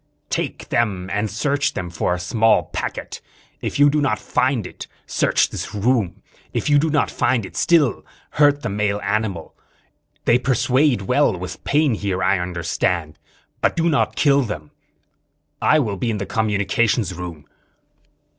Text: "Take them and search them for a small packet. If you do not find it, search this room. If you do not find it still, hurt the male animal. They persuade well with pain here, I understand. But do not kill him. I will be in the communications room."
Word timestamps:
"Take 0.31 0.69
them 0.69 1.11
and 1.13 1.29
search 1.29 1.73
them 1.73 1.91
for 1.91 2.15
a 2.15 2.19
small 2.19 2.63
packet. 2.73 3.21
If 3.61 3.77
you 3.77 3.87
do 3.87 4.01
not 4.01 4.17
find 4.17 4.65
it, 4.65 4.87
search 5.05 5.51
this 5.51 5.75
room. 5.75 6.23
If 6.53 6.71
you 6.71 6.79
do 6.79 6.89
not 6.89 7.11
find 7.11 7.45
it 7.45 7.55
still, 7.55 8.03
hurt 8.31 8.63
the 8.63 8.69
male 8.69 8.99
animal. 9.03 9.53
They 10.25 10.39
persuade 10.39 11.03
well 11.03 11.37
with 11.37 11.63
pain 11.65 11.93
here, 11.93 12.23
I 12.23 12.39
understand. 12.39 13.19
But 13.61 13.75
do 13.75 13.89
not 13.89 14.15
kill 14.15 14.41
him. 14.45 14.71
I 15.61 15.77
will 15.77 15.97
be 15.97 16.09
in 16.09 16.17
the 16.17 16.25
communications 16.25 17.13
room." 17.13 17.45